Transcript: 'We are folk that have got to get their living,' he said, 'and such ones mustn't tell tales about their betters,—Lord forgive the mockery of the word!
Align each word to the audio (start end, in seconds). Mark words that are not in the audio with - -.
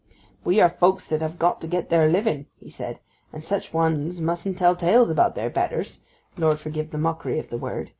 'We 0.43 0.61
are 0.61 0.69
folk 0.71 0.99
that 1.03 1.21
have 1.21 1.37
got 1.37 1.61
to 1.61 1.67
get 1.67 1.89
their 1.89 2.09
living,' 2.09 2.47
he 2.59 2.71
said, 2.71 2.97
'and 3.31 3.43
such 3.43 3.71
ones 3.71 4.19
mustn't 4.19 4.57
tell 4.57 4.75
tales 4.75 5.11
about 5.11 5.35
their 5.35 5.51
betters,—Lord 5.51 6.59
forgive 6.59 6.89
the 6.89 6.97
mockery 6.97 7.37
of 7.37 7.51
the 7.51 7.57
word! 7.59 7.89